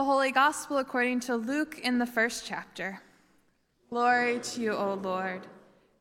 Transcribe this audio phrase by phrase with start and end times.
[0.00, 3.02] The Holy Gospel according to Luke in the first chapter.
[3.90, 5.46] Glory to you, O Lord.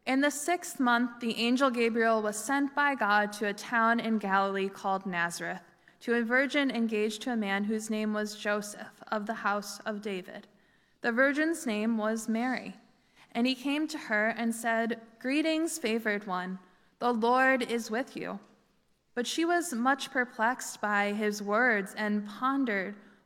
[0.05, 4.17] In the sixth month, the angel Gabriel was sent by God to a town in
[4.17, 5.63] Galilee called Nazareth,
[5.99, 10.01] to a virgin engaged to a man whose name was Joseph of the house of
[10.01, 10.47] David.
[11.01, 12.77] The virgin's name was Mary.
[13.33, 16.59] And he came to her and said, Greetings, favored one,
[16.99, 18.39] the Lord is with you.
[19.13, 22.95] But she was much perplexed by his words and pondered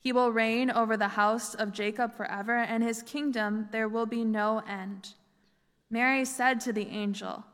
[0.00, 4.24] He will reign over the house of Jacob forever, and his kingdom there will be
[4.24, 5.14] no end.
[5.90, 7.44] Mary said to the angel,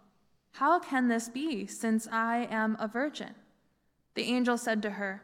[0.52, 3.34] How can this be, since I am a virgin?
[4.14, 5.22] The angel said to her,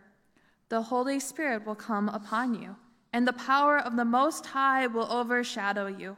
[0.68, 2.76] The Holy Spirit will come upon you,
[3.12, 6.16] and the power of the Most High will overshadow you.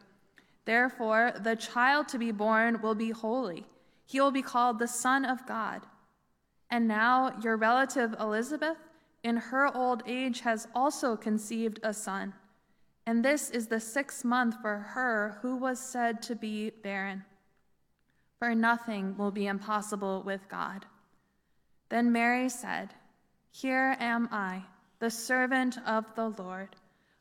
[0.64, 3.67] Therefore, the child to be born will be holy.
[4.06, 5.83] He will be called the Son of God.
[6.70, 8.77] And now, your relative Elizabeth
[9.25, 12.34] in her old age has also conceived a son.
[13.06, 17.25] And this is the sixth month for her who was said to be barren.
[18.39, 20.87] For nothing will be impossible with God.
[21.89, 22.95] Then Mary said,
[23.51, 24.62] Here am I,
[24.98, 26.77] the servant of the Lord.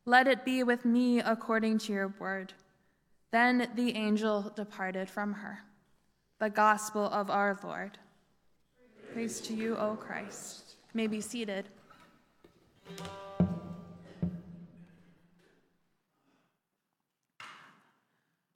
[0.05, 2.53] Let it be with me according to your word.
[3.31, 5.59] Then the angel departed from her.
[6.39, 7.97] The gospel of our Lord.
[9.13, 10.75] Praise to you, O Christ.
[10.93, 11.67] May be seated.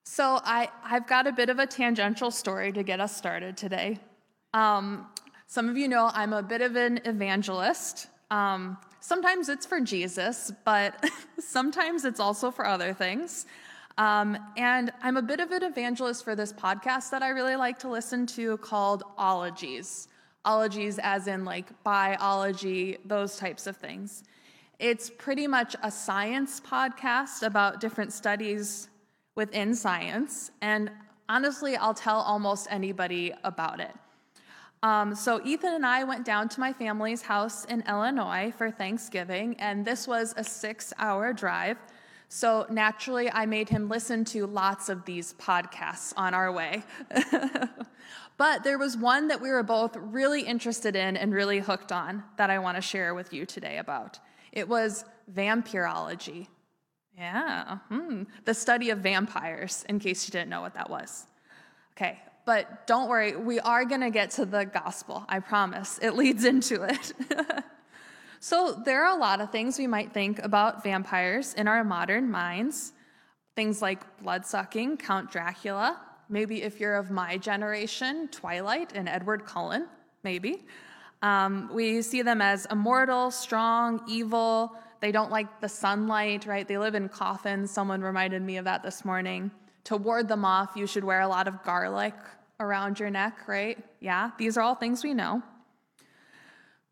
[0.04, 4.00] So, I, I've got a bit of a tangential story to get us started today.
[4.53, 5.08] Um,
[5.48, 8.08] some of you know I'm a bit of an evangelist.
[8.31, 11.03] Um, sometimes it's for Jesus, but
[11.40, 13.46] sometimes it's also for other things.
[13.97, 17.80] Um, and I'm a bit of an evangelist for this podcast that I really like
[17.80, 20.07] to listen to called Ologies.
[20.45, 24.23] Ologies, as in like biology, those types of things.
[24.79, 28.89] It's pretty much a science podcast about different studies
[29.35, 30.91] within science, and
[31.28, 33.94] honestly, I'll tell almost anybody about it.
[34.83, 39.56] Um, so, Ethan and I went down to my family's house in Illinois for Thanksgiving,
[39.59, 41.77] and this was a six hour drive.
[42.30, 46.84] So, naturally, I made him listen to lots of these podcasts on our way.
[48.38, 52.24] but there was one that we were both really interested in and really hooked on
[52.38, 54.19] that I want to share with you today about.
[54.52, 56.47] It was vampirology.
[57.18, 58.24] Yeah, hmm.
[58.44, 61.25] the study of vampires, in case you didn't know what that was.
[61.96, 65.97] Okay, but don't worry, we are going to get to the gospel, I promise.
[66.02, 67.13] It leads into it.
[68.47, 72.29] so, there are a lot of things we might think about vampires in our modern
[72.29, 72.94] minds.
[73.56, 76.00] Things like blood sucking, Count Dracula.
[76.29, 79.88] Maybe if you're of my generation, Twilight and Edward Cullen,
[80.23, 80.63] maybe.
[81.23, 84.77] Um, we see them as immortal, strong, evil.
[85.00, 86.67] They don't like the sunlight, right?
[86.67, 87.72] They live in coffins.
[87.72, 89.50] Someone reminded me of that this morning.
[89.85, 92.13] To ward them off, you should wear a lot of garlic
[92.59, 93.83] around your neck, right?
[94.01, 95.41] Yeah, these are all things we know.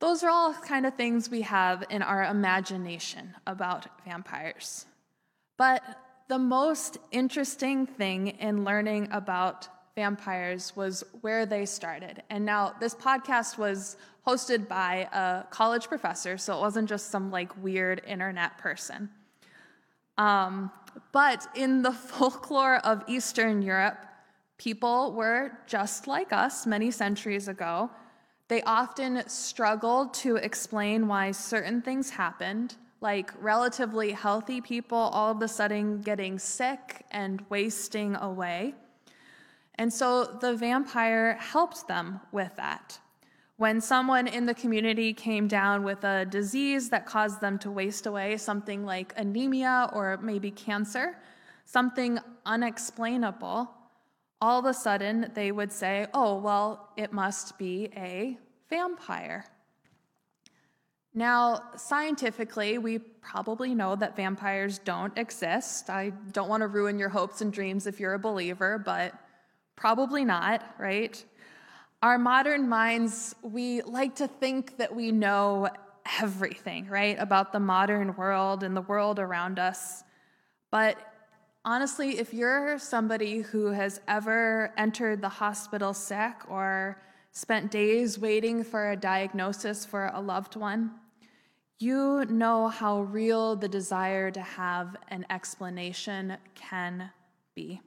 [0.04, 4.86] Those are all kind of things we have in our imagination about vampires.
[5.56, 5.82] But
[6.28, 12.22] the most interesting thing in learning about vampires was where they started.
[12.30, 13.96] And now, this podcast was
[14.28, 19.10] hosted by a college professor, so it wasn't just some like weird internet person.
[20.18, 20.70] Um,
[21.14, 24.06] but in the folklore of Eastern Europe,
[24.58, 27.90] people were just like us many centuries ago.
[28.48, 35.42] They often struggled to explain why certain things happened, like relatively healthy people all of
[35.42, 38.76] a sudden getting sick and wasting away.
[39.76, 43.00] And so the vampire helped them with that.
[43.58, 48.06] When someone in the community came down with a disease that caused them to waste
[48.06, 51.18] away, something like anemia or maybe cancer,
[51.66, 53.70] something unexplainable,
[54.44, 58.38] all of a sudden they would say, oh, well, it must be a
[58.70, 59.46] vampire.
[61.14, 65.90] Now, scientifically, we probably know that vampires don't exist.
[65.90, 69.14] I don't want to ruin your hopes and dreams if you're a believer, but
[69.78, 71.24] probably not, right?
[72.02, 75.70] Our modern minds, we like to think that we know
[76.20, 80.04] everything, right, about the modern world and the world around us.
[80.70, 80.98] But
[81.66, 87.02] honestly, if you're somebody who has ever entered the hospital sick or
[87.32, 90.92] spent days waiting for a diagnosis for a loved one,
[91.80, 97.10] you know how real the desire to have an explanation can
[97.56, 97.82] be.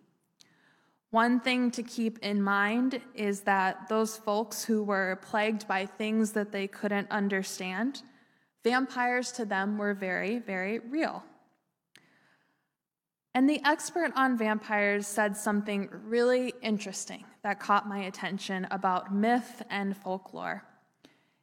[1.11, 6.33] One thing to keep in mind is that those folks who were plagued by things
[6.33, 8.03] that they couldn't understand,
[8.65, 11.23] vampires to them were very, very real.
[13.37, 19.63] And the expert on vampires said something really interesting that caught my attention about myth
[19.69, 20.65] and folklore.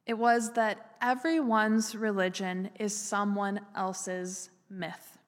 [0.04, 5.18] It was that everyone's religion is someone else's myth.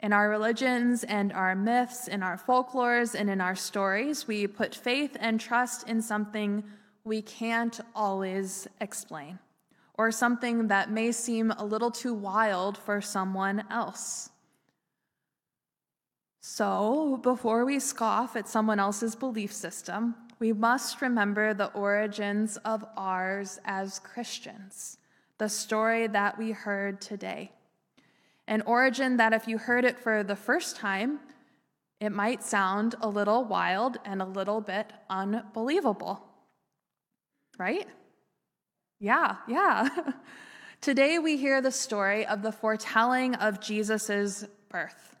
[0.00, 4.74] In our religions and our myths, in our folklores, and in our stories, we put
[4.74, 6.64] faith and trust in something
[7.04, 9.38] we can't always explain,
[9.94, 14.30] or something that may seem a little too wild for someone else.
[16.42, 22.82] So, before we scoff at someone else's belief system, we must remember the origins of
[22.96, 24.96] ours as Christians,
[25.36, 27.52] the story that we heard today.
[28.48, 31.20] An origin that, if you heard it for the first time,
[32.00, 36.26] it might sound a little wild and a little bit unbelievable.
[37.58, 37.86] Right?
[38.98, 39.88] Yeah, yeah.
[40.80, 45.19] Today we hear the story of the foretelling of Jesus' birth.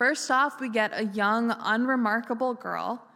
[0.00, 3.06] First off, we get a young, unremarkable girl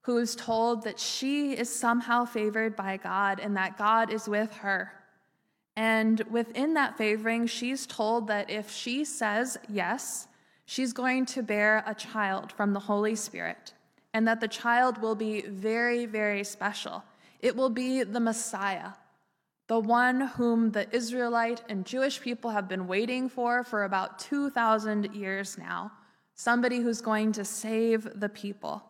[0.00, 4.52] who is told that she is somehow favored by God and that God is with
[4.54, 4.90] her.
[5.76, 10.26] And within that favoring, she's told that if she says yes,
[10.66, 13.72] she's going to bear a child from the Holy Spirit,
[14.12, 17.04] and that the child will be very, very special.
[17.42, 18.94] It will be the Messiah,
[19.68, 25.14] the one whom the Israelite and Jewish people have been waiting for for about 2,000
[25.14, 25.92] years now,
[26.34, 28.82] somebody who's going to save the people.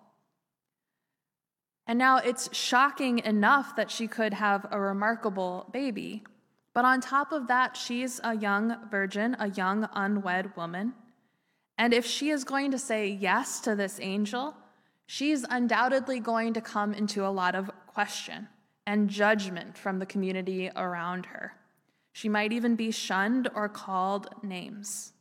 [1.86, 6.24] And now it's shocking enough that she could have a remarkable baby.
[6.72, 10.94] But on top of that, she's a young virgin, a young unwed woman.
[11.76, 14.54] And if she is going to say yes to this angel,
[15.06, 18.48] she's undoubtedly going to come into a lot of question
[18.86, 21.54] and judgment from the community around her.
[22.12, 25.13] She might even be shunned or called names.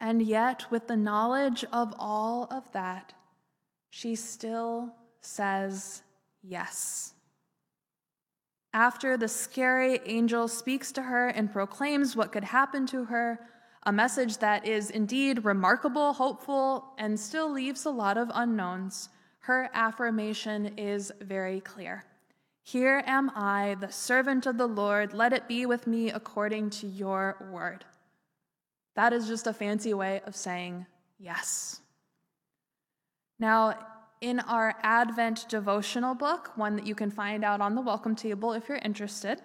[0.00, 3.12] And yet, with the knowledge of all of that,
[3.90, 6.02] she still says
[6.42, 7.12] yes.
[8.72, 13.40] After the scary angel speaks to her and proclaims what could happen to her,
[13.84, 19.08] a message that is indeed remarkable, hopeful, and still leaves a lot of unknowns,
[19.40, 22.04] her affirmation is very clear.
[22.62, 25.14] Here am I, the servant of the Lord.
[25.14, 27.84] Let it be with me according to your word.
[29.00, 30.84] That is just a fancy way of saying
[31.18, 31.80] yes.
[33.38, 33.78] Now,
[34.20, 38.52] in our Advent devotional book, one that you can find out on the welcome table
[38.52, 39.40] if you're interested,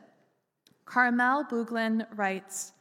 [0.84, 2.74] Carmel Buglin writes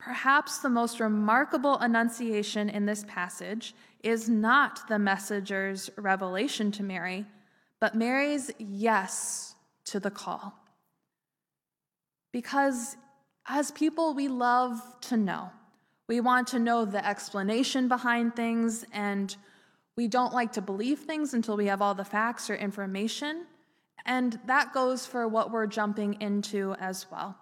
[0.00, 3.72] Perhaps the most remarkable annunciation in this passage
[4.02, 7.24] is not the messenger's revelation to Mary,
[7.78, 10.58] but Mary's yes to the call.
[12.32, 12.96] Because
[13.46, 15.52] as people, we love to know.
[16.08, 19.36] We want to know the explanation behind things and
[19.96, 23.46] we don't like to believe things until we have all the facts or information,
[24.04, 27.36] and that goes for what we're jumping into as well.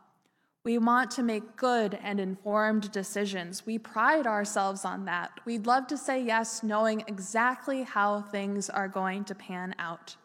[0.64, 3.66] We want to make good and informed decisions.
[3.66, 5.40] We pride ourselves on that.
[5.44, 10.16] We'd love to say yes, knowing exactly how things are going to pan out.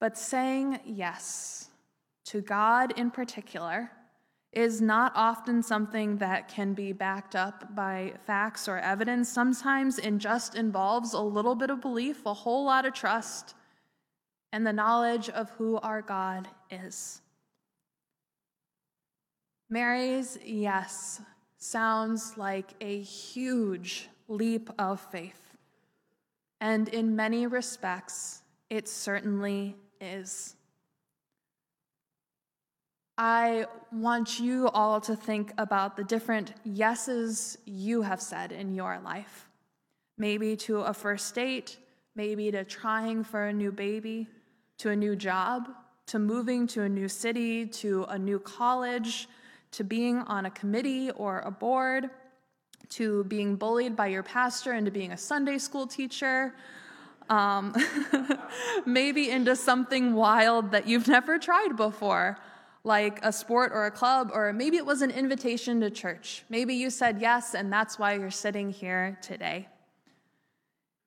[0.00, 1.68] But saying yes
[2.24, 3.92] to God in particular
[4.52, 9.28] is not often something that can be backed up by facts or evidence.
[9.28, 13.54] Sometimes it just involves a little bit of belief, a whole lot of trust,
[14.52, 17.22] and the knowledge of who our God is.
[19.70, 21.22] Mary's yes
[21.56, 25.56] sounds like a huge leap of faith.
[26.60, 30.56] And in many respects, it certainly is.
[33.24, 38.98] I want you all to think about the different yeses you have said in your
[38.98, 39.48] life.
[40.18, 41.78] Maybe to a first date,
[42.16, 44.26] maybe to trying for a new baby,
[44.78, 45.68] to a new job,
[46.06, 49.28] to moving to a new city, to a new college,
[49.70, 52.10] to being on a committee or a board,
[52.88, 56.56] to being bullied by your pastor into being a Sunday school teacher,
[57.30, 57.72] um,
[58.84, 62.36] maybe into something wild that you've never tried before
[62.84, 66.44] like a sport or a club, or maybe it was an invitation to church.
[66.48, 69.68] Maybe you said yes, and that's why you're sitting here today.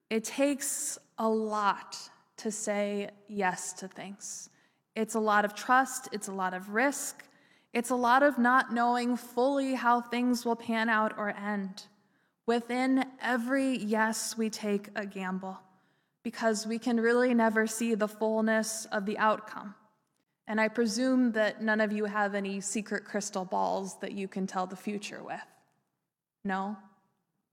[0.10, 1.98] It takes a lot
[2.38, 4.50] to say yes to things.
[4.96, 7.26] It's a lot of trust, it's a lot of risk,
[7.74, 11.84] it's a lot of not knowing fully how things will pan out or end.
[12.46, 15.60] Within every yes, we take a gamble
[16.24, 19.76] because we can really never see the fullness of the outcome.
[20.48, 24.46] And I presume that none of you have any secret crystal balls that you can
[24.46, 25.42] tell the future with.
[26.44, 26.78] No?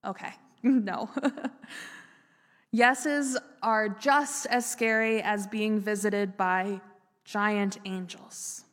[0.05, 0.33] Okay,
[0.63, 1.09] no.
[2.75, 6.81] Yeses are just as scary as being visited by
[7.25, 8.65] giant angels.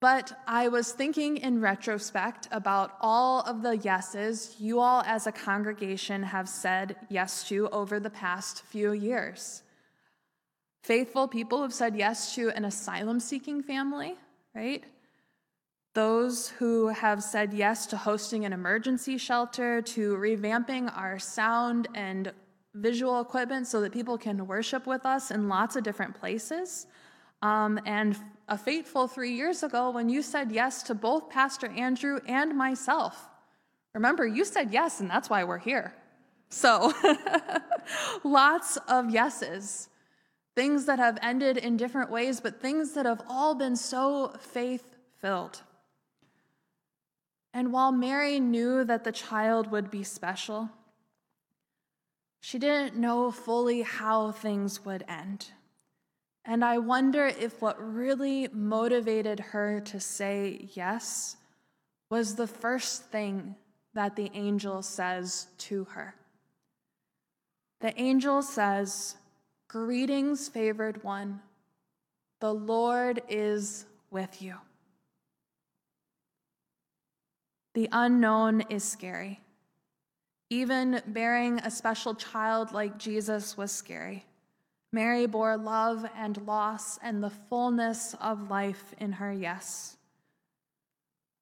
[0.00, 5.32] But I was thinking in retrospect about all of the yeses you all as a
[5.32, 9.64] congregation have said yes to over the past few years.
[10.88, 14.14] Faithful people have said yes to an asylum seeking family,
[14.54, 14.82] right?
[15.92, 22.32] Those who have said yes to hosting an emergency shelter, to revamping our sound and
[22.72, 26.86] visual equipment so that people can worship with us in lots of different places.
[27.42, 28.16] Um, and
[28.48, 33.28] a fateful three years ago when you said yes to both Pastor Andrew and myself.
[33.92, 35.92] Remember, you said yes, and that's why we're here.
[36.48, 36.94] So,
[38.24, 39.90] lots of yeses.
[40.58, 44.96] Things that have ended in different ways, but things that have all been so faith
[45.20, 45.62] filled.
[47.54, 50.68] And while Mary knew that the child would be special,
[52.40, 55.52] she didn't know fully how things would end.
[56.44, 61.36] And I wonder if what really motivated her to say yes
[62.10, 63.54] was the first thing
[63.94, 66.16] that the angel says to her.
[67.80, 69.17] The angel says,
[69.68, 71.40] Greetings, favored one,
[72.40, 74.54] the Lord is with you.
[77.74, 79.40] The unknown is scary.
[80.48, 84.24] Even bearing a special child like Jesus was scary.
[84.90, 89.98] Mary bore love and loss and the fullness of life in her yes.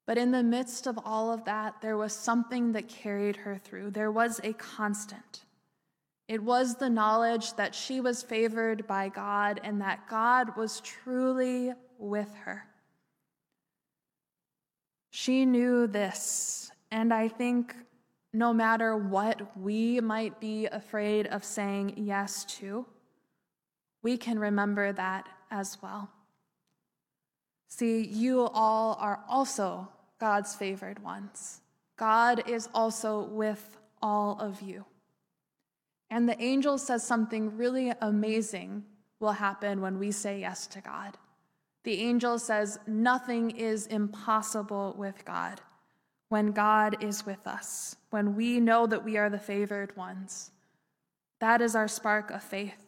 [0.04, 3.92] But in the midst of all of that, there was something that carried her through.
[3.92, 5.45] There was a constant.
[6.28, 11.72] It was the knowledge that she was favored by God and that God was truly
[11.98, 12.64] with her.
[15.10, 17.74] She knew this, and I think
[18.32, 22.84] no matter what we might be afraid of saying yes to,
[24.02, 26.10] we can remember that as well.
[27.68, 31.60] See, you all are also God's favored ones.
[31.96, 34.84] God is also with all of you.
[36.10, 38.84] And the angel says something really amazing
[39.18, 41.16] will happen when we say yes to God.
[41.84, 45.60] The angel says, Nothing is impossible with God
[46.28, 50.50] when God is with us, when we know that we are the favored ones.
[51.38, 52.86] That is our spark of faith.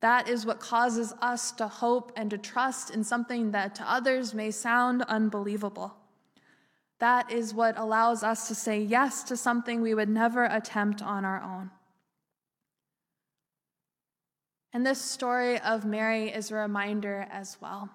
[0.00, 4.34] That is what causes us to hope and to trust in something that to others
[4.34, 5.94] may sound unbelievable.
[6.98, 11.24] That is what allows us to say yes to something we would never attempt on
[11.24, 11.70] our own.
[14.74, 17.88] And this story of Mary is a reminder as well.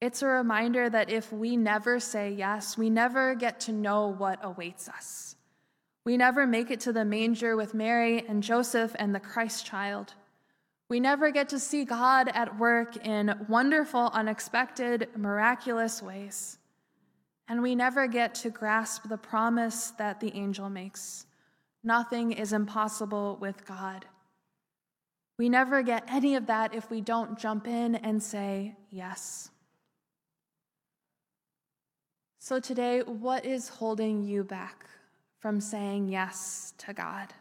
[0.00, 4.38] It's a reminder that if we never say yes, we never get to know what
[4.44, 5.34] awaits us.
[6.04, 10.14] We never make it to the manger with Mary and Joseph and the Christ child.
[10.88, 16.58] We never get to see God at work in wonderful, unexpected, miraculous ways.
[17.48, 21.26] And we never get to grasp the promise that the angel makes
[21.82, 24.06] nothing is impossible with God.
[25.38, 29.50] We never get any of that if we don't jump in and say yes.
[32.40, 34.86] So, today, what is holding you back
[35.38, 37.32] from saying yes to God?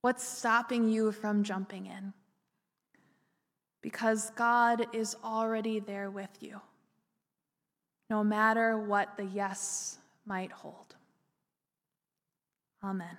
[0.00, 2.14] What's stopping you from jumping in?
[3.82, 6.60] Because God is already there with you,
[8.08, 10.94] no matter what the yes might hold.
[12.82, 13.16] Amen.